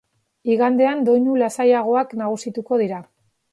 [0.53, 3.07] Igandean, doinu lasaiagoak nagusituko dira.